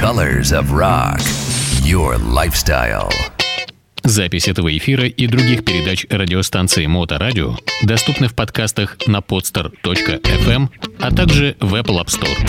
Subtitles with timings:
[0.00, 1.20] colors of rock.
[1.84, 3.12] Your lifestyle.
[4.02, 10.68] Запись этого эфира и других передач радиостанции Моторадио доступны в подкастах на podster.fm,
[11.00, 12.48] а также в Apple App Store.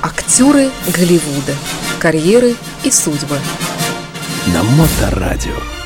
[0.00, 1.54] Актеры Голливуда.
[1.98, 2.54] Карьеры
[2.84, 3.38] и судьбы.
[4.54, 5.77] На Моторадио.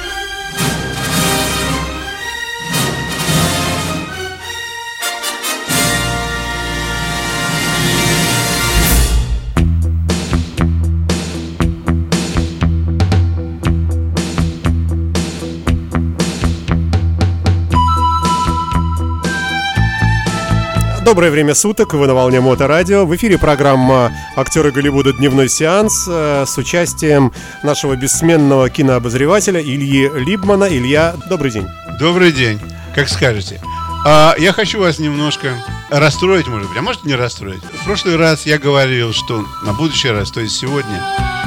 [21.05, 23.05] Доброе время суток, вы на волне Моторадио.
[23.05, 25.13] В эфире программа «Актеры Голливуда.
[25.13, 27.33] Дневной сеанс» э, с участием
[27.65, 30.69] нашего бессменного кинообозревателя Ильи Либмана.
[30.71, 31.67] Илья, добрый день.
[31.99, 32.61] Добрый день,
[32.95, 33.61] как скажете.
[34.07, 35.55] А, я хочу вас немножко
[35.91, 37.63] расстроить, может быть, а может не расстроить.
[37.65, 41.03] В прошлый раз я говорил, что на будущий раз, то есть сегодня,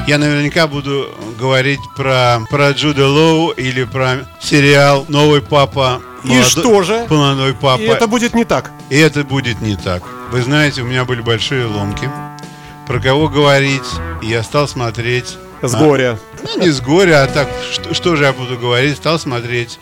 [0.05, 1.09] я наверняка буду
[1.39, 6.01] говорить про, про Джуда Лоу или про сериал «Новый папа».
[6.29, 7.05] И что же?
[7.09, 7.81] Молодой папа.
[7.81, 8.71] И это будет не так.
[8.89, 10.03] И это будет не так.
[10.31, 12.09] Вы знаете, у меня были большие ломки.
[12.87, 13.85] Про кого говорить?
[14.21, 15.37] И я стал смотреть.
[15.61, 16.19] С горя.
[16.43, 18.97] Ну, не с горя, а так, что, что же я буду говорить?
[18.97, 19.79] Стал смотреть.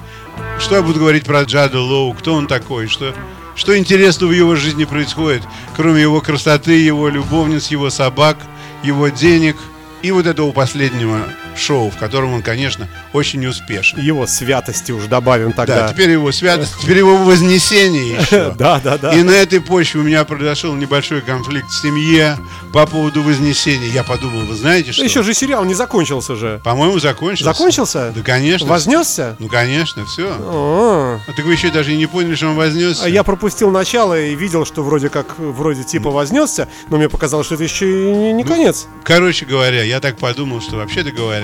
[0.60, 2.14] Что я буду говорить про Джада Лоу?
[2.14, 2.88] Кто он такой?
[2.88, 3.14] Что,
[3.56, 5.44] что интересного в его жизни происходит?
[5.76, 8.38] Кроме его красоты, его любовниц, его собак,
[8.84, 9.58] его денег
[10.02, 11.20] и вот этого последнего
[11.58, 14.00] шоу, в котором он, конечно, очень успешен.
[14.00, 15.88] Его святости уж добавим тогда.
[15.88, 18.52] Да, теперь его святость, теперь его вознесение еще.
[18.58, 19.14] Да, да, да.
[19.14, 22.38] И на этой почве у меня произошел небольшой конфликт в семье
[22.74, 23.90] по поводу вознесения.
[23.90, 25.04] Я подумал, вы знаете что?
[25.04, 26.62] Еще же сериал не закончился же.
[26.64, 27.54] По-моему, закончился.
[27.54, 28.12] Закончился?
[28.16, 28.68] Да, конечно.
[28.68, 29.36] Вознесся?
[29.40, 30.36] Ну, конечно, все.
[30.40, 33.06] О, А так вы еще даже и не поняли, что он вознесся.
[33.06, 37.46] А я пропустил начало и видел, что вроде как, вроде типа вознесся, но мне показалось,
[37.46, 38.88] что это еще и не, не конец.
[39.04, 41.43] Короче говоря, я так подумал, что вообще-то говоря,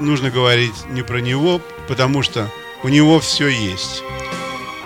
[0.00, 2.50] нужно говорить не про него, потому что
[2.82, 4.02] у него все есть.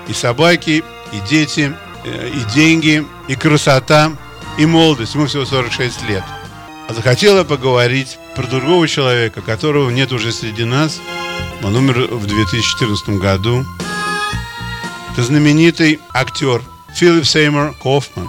[0.08, 4.12] И собаки, и дети, э, и деньги, и красота,
[4.58, 5.14] и молодость.
[5.14, 6.24] Ему всего 46 лет.
[6.88, 11.00] А захотела поговорить про другого человека, которого нет уже среди нас.
[11.62, 13.64] Он умер в 2014 году.
[15.12, 16.62] Это знаменитый актер
[16.94, 18.28] Филипп Сеймур Хоффман.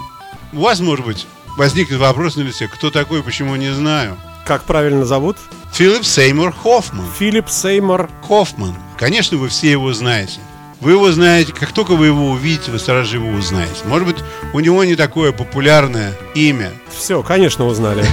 [0.52, 1.26] У вас, может быть,
[1.56, 4.16] возникнет вопрос на лице, кто такой, почему не знаю.
[4.46, 5.38] Как правильно зовут?
[5.74, 7.04] Филипп Сеймур Хоффман.
[7.18, 8.08] Филипп Сеймор.
[8.28, 8.76] Хоффман.
[8.96, 10.38] Конечно, вы все его знаете.
[10.80, 13.84] Вы его знаете, как только вы его увидите, вы сразу же его узнаете.
[13.86, 14.16] Может быть,
[14.52, 18.06] у него не такое популярное имя, Все, конечно, узнали.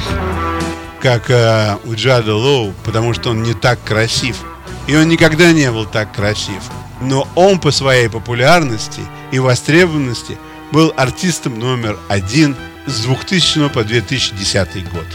[1.01, 4.38] как э, у Джада Лоу, потому что он не так красив.
[4.88, 6.63] И он никогда не был так красив.
[6.99, 9.01] Но он по своей популярности
[9.31, 10.35] и востребованности
[10.72, 12.55] был артистом номер один
[12.88, 15.05] с 2000 по 2010 год.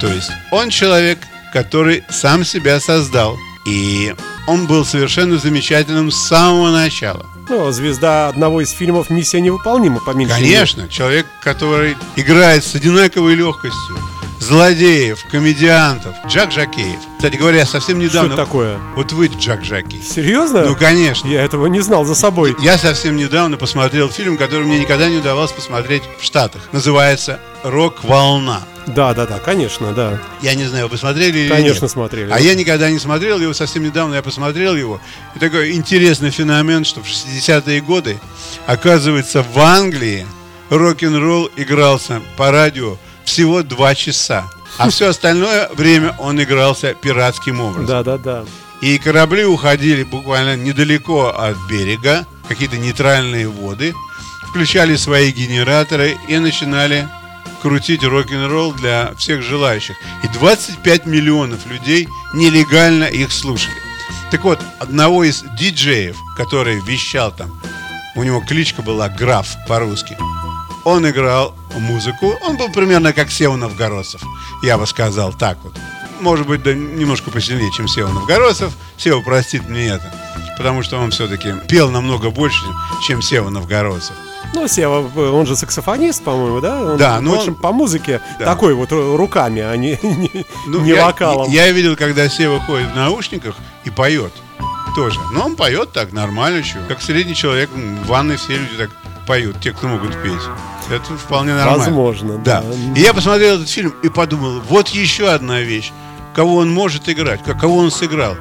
[0.00, 1.20] То есть он человек,
[1.52, 3.36] который сам себя создал.
[3.66, 4.14] И
[4.46, 7.26] он был совершенно замечательным с самого начала.
[7.48, 10.54] Ну, звезда одного из фильмов «Миссия невыполнима», по меньшей мере.
[10.54, 13.98] Конечно, человек, который играет с одинаковой легкостью
[14.40, 16.98] злодеев, комедиантов, Джак Жакеев.
[17.16, 18.32] Кстати говоря, совсем Что недавно...
[18.32, 18.78] это такое?
[18.96, 20.00] Вот вы, Джак Жаки.
[20.02, 20.64] Серьезно?
[20.64, 21.28] Ну, конечно.
[21.28, 22.56] Я этого не знал за собой.
[22.60, 26.62] Я совсем недавно посмотрел фильм, который мне никогда не удавалось посмотреть в Штатах.
[26.72, 28.62] Называется «Рок-волна».
[28.94, 30.18] Да, да, да, конечно, да.
[30.42, 32.30] Я не знаю, вы посмотрели или Конечно, смотрели.
[32.30, 35.00] А я никогда не смотрел его, совсем недавно я посмотрел его.
[35.34, 38.20] И такой интересный феномен, что в 60-е годы,
[38.66, 40.26] оказывается, в Англии
[40.70, 44.50] рок-н-ролл игрался по радио всего два часа.
[44.78, 47.86] А все остальное время он игрался пиратским образом.
[47.86, 48.44] Да, да, да.
[48.80, 53.94] И корабли уходили буквально недалеко от берега, какие-то нейтральные воды,
[54.48, 57.08] включали свои генераторы и начинали
[57.62, 59.96] крутить рок-н-ролл для всех желающих.
[60.24, 63.76] И 25 миллионов людей нелегально их слушали.
[64.30, 67.50] Так вот, одного из диджеев, который вещал там,
[68.14, 70.16] у него кличка была Граф по-русски,
[70.84, 74.22] он играл музыку, он был примерно как Сева Новгородцев,
[74.62, 75.74] я бы сказал так вот.
[76.20, 78.72] Может быть, да немножко посильнее, чем Сева Новгородцев.
[78.98, 80.14] Сева простит мне это,
[80.58, 82.64] потому что он все-таки пел намного больше,
[83.02, 84.14] чем Сева Новгородцев.
[84.54, 86.80] Ну, Сева, он же саксофонист, по-моему, да?
[86.92, 88.46] Он Да, но больше он- по музыке Да.
[88.46, 91.50] такой вот ру- руками, а не, не, Ну, не я, вокалом.
[91.50, 93.54] Я видел, когда Сева ходит в наушниках
[93.84, 94.32] и поет
[94.96, 95.20] тоже.
[95.32, 96.80] Но он поет так нормально, чего.
[96.88, 98.90] Как средний человек, в ванной все люди так
[99.26, 100.42] поют, те, кто могут петь.
[100.90, 101.84] Это вполне нормально.
[101.84, 102.62] Возможно, Да.
[102.62, 103.00] да.
[103.00, 105.92] И я посмотрел этот фильм и подумал, вот еще одна вещь,
[106.34, 108.34] кого он может играть, кого он сыграл.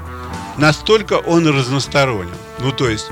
[0.58, 2.34] Настолько он разносторонен.
[2.60, 3.06] Ну, то есть,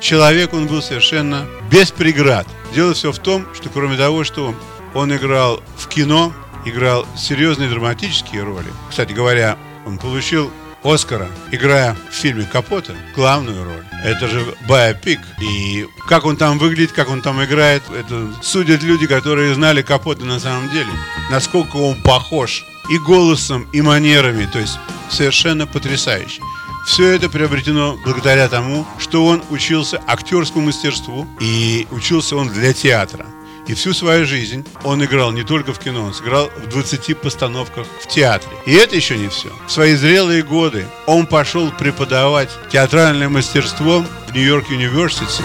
[0.00, 2.46] человек он был совершенно без преград.
[2.74, 4.54] Дело все в том, что кроме того, что
[4.94, 6.32] он играл в кино,
[6.64, 8.68] играл серьезные драматические роли.
[8.90, 9.56] Кстати говоря,
[9.86, 10.50] он получил
[10.84, 13.84] Оскара, играя в фильме «Капота» главную роль.
[14.04, 15.20] Это же биопик.
[15.40, 20.24] И как он там выглядит, как он там играет, это судят люди, которые знали Капота
[20.24, 20.90] на самом деле.
[21.30, 24.48] Насколько он похож и голосом, и манерами.
[24.52, 24.78] То есть
[25.10, 26.40] совершенно потрясающе.
[26.86, 33.26] Все это приобретено благодаря тому, что он учился актерскому мастерству, и учился он для театра.
[33.68, 37.86] И всю свою жизнь он играл не только в кино, он сыграл в 20 постановках
[38.02, 38.50] в театре.
[38.64, 39.50] И это еще не все.
[39.66, 45.42] В свои зрелые годы он пошел преподавать театральное мастерство в Нью-Йорк Университи.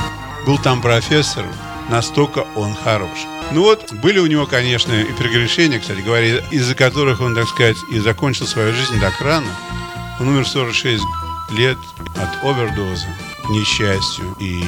[0.47, 1.51] Был там профессором.
[1.89, 3.09] Настолько он хорош.
[3.51, 7.77] Ну вот, были у него, конечно, и прегрешения, кстати говоря, из-за которых он, так сказать,
[7.91, 9.47] и закончил свою жизнь так рано.
[10.21, 11.03] Он умер в 46
[11.54, 11.78] лет
[12.16, 13.08] от овердоза,
[13.50, 14.36] несчастью.
[14.40, 14.64] И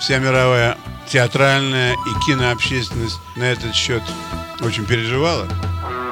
[0.00, 0.76] вся мировая
[1.10, 4.02] театральная и кинообщественность на этот счет
[4.60, 5.46] очень переживала,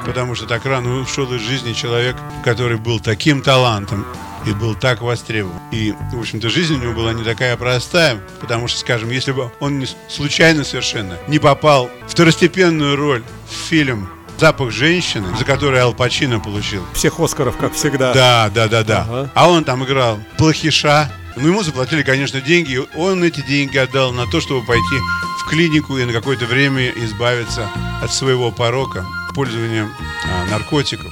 [0.05, 4.05] потому что так рано ушел из жизни человек, который был таким талантом
[4.45, 5.59] и был так востребован.
[5.71, 9.51] И, в общем-то, жизнь у него была не такая простая, потому что, скажем, если бы
[9.59, 15.79] он не случайно совершенно не попал в второстепенную роль в фильм «Запах женщины», за который
[15.79, 16.83] Ал Пачино получил.
[16.93, 18.13] Всех Оскаров, как всегда.
[18.13, 19.01] Да, да, да, да.
[19.09, 19.29] Ага.
[19.33, 22.79] А он там играл плохиша, ну, ему заплатили, конечно, деньги.
[22.95, 24.95] Он эти деньги отдал на то, чтобы пойти
[25.39, 27.69] в клинику и на какое-то время избавиться
[28.01, 29.91] от своего порока пользованием
[30.25, 31.11] а, наркотиков.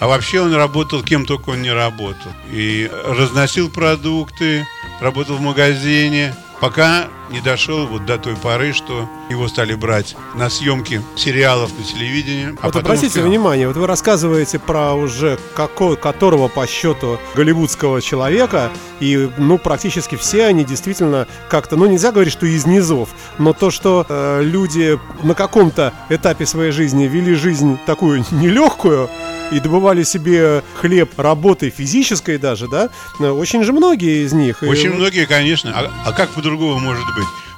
[0.00, 2.32] А вообще он работал кем только он не работал.
[2.50, 4.66] И разносил продукты,
[5.00, 10.50] работал в магазине, пока не дошел вот до той поры, что его стали брать на
[10.50, 12.54] съемки сериалов на телевидении.
[12.60, 18.70] А Вот обратите внимание, вот вы рассказываете про уже какого, которого по счету голливудского человека,
[19.00, 23.70] и ну практически все они действительно как-то, ну нельзя говорить, что из низов, но то,
[23.70, 29.08] что э, люди на каком-то этапе своей жизни вели жизнь такую нелегкую,
[29.50, 32.88] и добывали себе хлеб работой физической даже, да,
[33.20, 34.62] э, очень же многие из них.
[34.62, 35.72] И, Очень ну, многие, конечно.
[35.74, 37.13] А, а как по-другому может быть?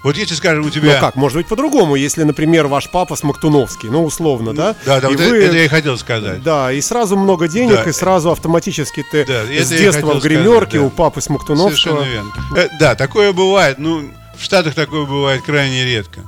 [0.07, 1.01] Вот если, скажем, у Ну тебя...
[1.01, 4.77] как, может быть по-другому, если, например, ваш папа Смоктуновский, ну условно, да?
[4.85, 6.45] Да, да, И вот вы- это, я и хотел сказать.
[6.45, 7.91] Да, и сразу много денег, Да.
[7.91, 10.87] и сразу автоматически ты Да, с детства в гримерке сказать, да.
[10.87, 11.77] у папы Смоктуновского.
[11.97, 12.31] Совершенно верно.
[12.57, 13.79] Э, да, такое бывает.
[13.79, 14.09] Ну,
[14.39, 16.21] в Штатах такое бывает крайне редко.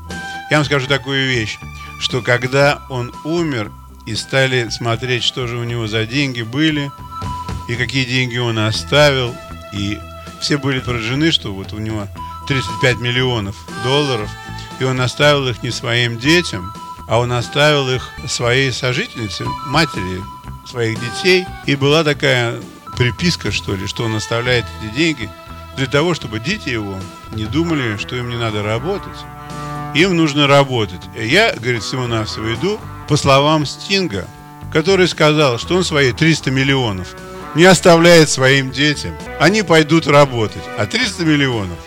[0.50, 1.56] Я вам скажу такую вещь,
[2.00, 3.70] что когда он умер
[4.06, 6.90] и стали смотреть, что же у него за деньги были,
[7.68, 9.32] и какие деньги он оставил,
[9.72, 10.00] и
[10.40, 12.08] все были поражены, что вот у него
[12.48, 14.30] 35 миллионов долларов,
[14.80, 16.72] и он оставил их не своим детям,
[17.06, 20.22] а он оставил их своей сожительнице, матери
[20.66, 21.46] своих детей.
[21.66, 22.60] И была такая
[22.96, 25.30] приписка, что ли, что он оставляет эти деньги
[25.76, 26.96] для того, чтобы дети его
[27.32, 29.18] не думали, что им не надо работать.
[29.94, 31.00] Им нужно работать.
[31.16, 34.26] И Я, говорит, всего-навсего иду по словам Стинга,
[34.72, 37.14] который сказал, что он свои 300 миллионов
[37.54, 39.14] не оставляет своим детям.
[39.40, 40.62] Они пойдут работать.
[40.78, 41.78] А 300 миллионов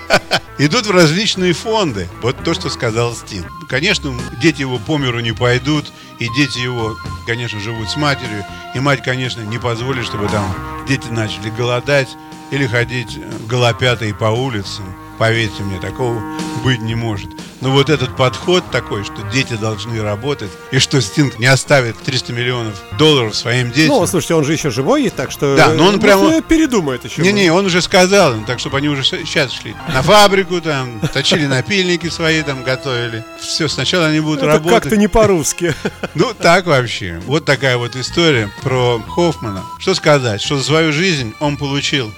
[0.58, 2.08] идут в различные фонды.
[2.22, 3.44] Вот то, что сказал Стин.
[3.68, 6.96] Конечно, дети его по миру не пойдут, и дети его,
[7.26, 8.44] конечно, живут с матерью,
[8.74, 10.44] и мать, конечно, не позволит, чтобы там
[10.86, 12.08] дети начали голодать
[12.50, 14.84] или ходить э, голопятые по улицам.
[15.18, 16.20] Поверьте мне, такого
[16.64, 17.30] быть не может.
[17.62, 22.32] Но вот этот подход такой, что дети должны работать, и что Стинг не оставит 300
[22.32, 23.94] миллионов долларов своим детям.
[23.94, 27.22] Ну, слушайте, он же еще живой, так что Да, но он э, прямо- передумает еще.
[27.22, 31.46] Не-не, он уже сказал им, так чтобы они уже сейчас шли на фабрику, там, точили
[31.46, 33.24] напильники свои, там, готовили.
[33.40, 34.82] Все, сначала они будут Это работать.
[34.82, 35.72] как-то не по-русски.
[36.14, 37.22] Ну, так вообще.
[37.26, 39.62] Вот такая вот история про Хоффмана.
[39.78, 42.12] Что сказать, что за свою жизнь он получил.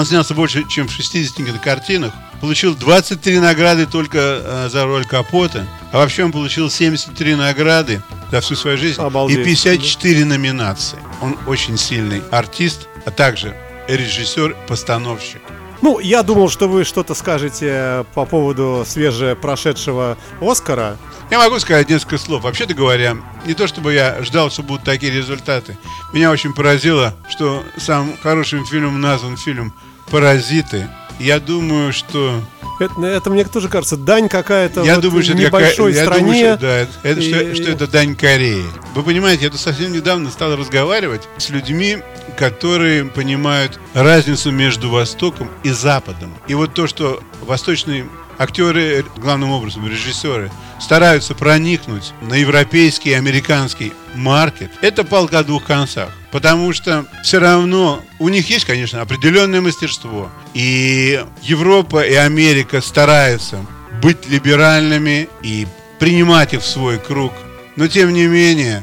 [0.00, 2.14] Он снялся больше, чем в 60 картинах.
[2.40, 5.66] Получил 23 награды только э, за роль Капота.
[5.92, 8.98] А вообще он получил 73 награды за всю свою жизнь.
[8.98, 9.40] Обалдеть.
[9.40, 10.96] И 54 номинации.
[11.20, 13.54] Он очень сильный артист, а также
[13.88, 15.42] режиссер-постановщик.
[15.82, 20.96] Ну, я думал, что вы что-то скажете по поводу свеже прошедшего Оскара.
[21.30, 22.44] Я могу сказать несколько слов.
[22.44, 25.76] Вообще-то говоря, не то чтобы я ждал, что будут такие результаты.
[26.14, 29.74] Меня очень поразило, что самым хорошим фильмом назван фильм
[30.10, 30.88] «Паразиты».
[31.18, 32.40] Я думаю, что...
[32.78, 36.20] Это, это мне тоже кажется, дань какая-то я вот думаю, что это небольшой я стране.
[36.22, 38.64] думаю, что, да, это, это что, И- что это дань Кореи.
[38.94, 41.98] Вы понимаете, я тут совсем недавно стал разговаривать с людьми,
[42.38, 46.34] которые понимают разницу между Востоком и Западом.
[46.48, 48.08] И вот то, что восточные
[48.40, 55.64] актеры, главным образом режиссеры, стараются проникнуть на европейский и американский маркет, это палка о двух
[55.66, 56.10] концах.
[56.32, 60.30] Потому что все равно у них есть, конечно, определенное мастерство.
[60.54, 63.64] И Европа и Америка стараются
[64.02, 65.66] быть либеральными и
[65.98, 67.34] принимать их в свой круг.
[67.76, 68.82] Но тем не менее,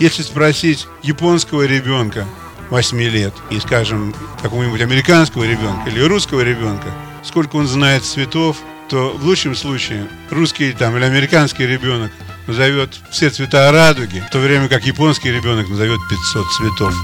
[0.00, 2.26] если спросить японского ребенка
[2.70, 6.88] 8 лет и, скажем, какого-нибудь американского ребенка или русского ребенка,
[7.22, 8.56] сколько он знает цветов,
[8.88, 12.10] то в лучшем случае русский там, или американский ребенок
[12.46, 16.94] назовет все цвета радуги, в то время как японский ребенок назовет 500 цветов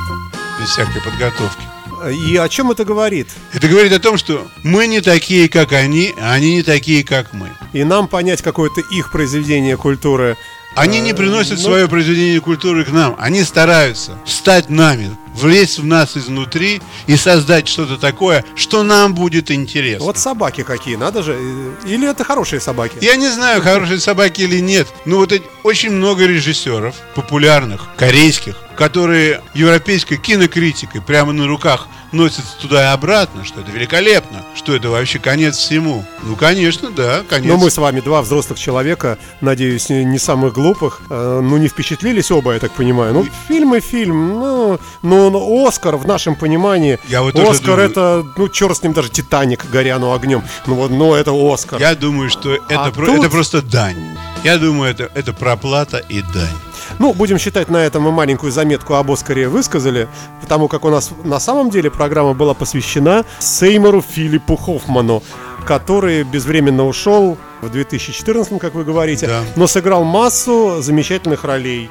[0.61, 1.63] без всякой подготовки.
[2.11, 3.29] И о чем это говорит?
[3.53, 7.33] Это говорит о том, что мы не такие, как они, а они не такие, как
[7.33, 7.51] мы.
[7.73, 10.37] И нам понять какое-то их произведение культуры
[10.75, 13.15] Они не э, приносят ну, свое произведение культуры к нам.
[13.21, 19.51] Они стараются стать нами, влезть в нас изнутри и создать что-то такое, что нам будет
[19.51, 20.05] интересно.
[20.07, 21.37] Вот собаки какие, надо же.
[21.39, 22.97] э, Или это хорошие собаки?
[23.01, 29.43] Я не знаю, хорошие собаки или нет, но вот очень много режиссеров, популярных, корейских, которые
[29.55, 35.19] европейской кинокритикой прямо на руках носятся туда и обратно, что это великолепно, что это вообще
[35.19, 36.05] конец всему.
[36.23, 37.49] Ну, конечно, да, конец.
[37.49, 41.01] Но мы с вами два взрослых человека, надеюсь, не не самых глупых.
[41.09, 43.15] Э, Ну, не впечатлились оба, я так понимаю.
[43.15, 44.29] Ну, фильм и фильм.
[44.41, 46.99] Ну, ну, ну, Оскар в нашем понимании.
[47.09, 47.91] Я вот Оскар думаю.
[47.91, 50.43] это, ну, черт с ним даже Титаник, горяну огнем.
[50.67, 51.81] Ну, вот, ну, это Оскар.
[51.81, 54.17] Я думаю, что это, А про- тут- это просто дань.
[54.45, 56.57] Я думаю, это, это проплата и дань.
[56.99, 60.09] Ну, будем считать, на этом мы маленькую заметку об Оскаре высказали,
[60.41, 65.23] потому как у нас на самом деле программа была посвящена Сеймору Филиппу Хоффману,
[65.65, 69.41] который безвременно ушел в 2014, как вы говорите, Да.
[69.57, 71.89] но сыграл массу замечательных ролей.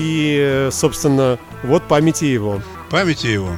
[0.00, 2.62] И, собственно, вот памяти его.
[2.88, 3.50] Памяти его.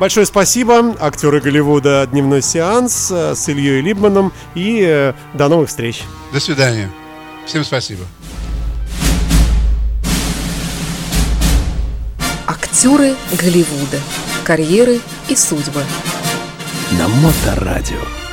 [0.00, 6.02] Большое спасибо, актеры Голливуда «Дневной сеанс» э, с Ильей Либманом, и э, до новых встреч.
[6.32, 6.90] До свидания.
[7.46, 8.02] Всем спасибо.
[12.48, 14.00] Актеры Голливуда.
[14.42, 14.98] Карьеры
[15.28, 15.84] и судьбы.
[16.98, 18.23] На Моторадио.